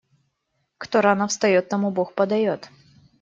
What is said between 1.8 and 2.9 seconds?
Бог подаёт.